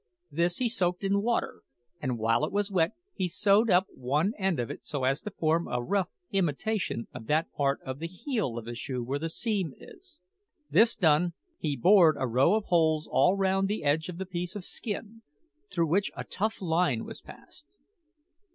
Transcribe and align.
This 0.31 0.57
he 0.57 0.67
soaked 0.67 1.03
in 1.03 1.21
water, 1.21 1.61
and 2.01 2.17
while 2.17 2.43
it 2.43 2.51
was 2.51 2.71
wet 2.71 2.93
he 3.13 3.27
sewed 3.27 3.69
up 3.69 3.85
one 3.93 4.33
end 4.39 4.59
of 4.59 4.71
it 4.71 4.83
so 4.83 5.03
as 5.03 5.21
to 5.21 5.29
form 5.29 5.67
a 5.67 5.79
rough 5.83 6.09
imitation 6.31 7.07
of 7.13 7.27
that 7.27 7.51
part 7.51 7.79
of 7.85 7.99
the 7.99 8.07
heel 8.07 8.57
of 8.57 8.65
a 8.65 8.73
shoe 8.73 9.03
where 9.03 9.19
the 9.19 9.29
seam 9.29 9.75
is. 9.77 10.19
This 10.71 10.95
done, 10.95 11.33
he 11.59 11.77
bored 11.77 12.15
a 12.17 12.27
row 12.27 12.55
of 12.55 12.63
holes 12.65 13.07
all 13.11 13.37
round 13.37 13.67
the 13.67 13.83
edge 13.83 14.09
of 14.09 14.17
the 14.17 14.25
piece 14.25 14.55
of 14.55 14.65
skin, 14.65 15.21
through 15.71 15.85
which 15.89 16.09
a 16.17 16.23
tough 16.23 16.63
line 16.63 17.05
was 17.05 17.21
passed. 17.21 17.77